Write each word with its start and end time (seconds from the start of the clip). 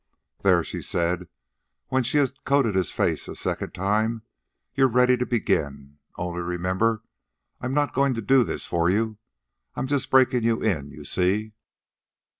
"There," 0.41 0.63
she 0.63 0.81
said, 0.81 1.27
when 1.89 2.01
she 2.01 2.17
had 2.17 2.43
coated 2.43 2.73
his 2.73 2.89
face 2.89 3.27
a 3.27 3.35
second 3.35 3.75
time. 3.75 4.23
"You're 4.73 4.87
ready 4.87 5.15
to 5.15 5.27
begin. 5.27 5.99
Only 6.17 6.41
remember, 6.41 7.03
I'm 7.59 7.75
not 7.75 7.89
always 7.95 8.13
going 8.13 8.13
to 8.15 8.21
do 8.23 8.43
this 8.43 8.65
for 8.65 8.89
you. 8.89 9.19
I'm 9.75 9.85
just 9.85 10.09
breaking 10.09 10.41
you 10.43 10.59
in, 10.59 10.89
you 10.89 11.03
see." 11.03 11.51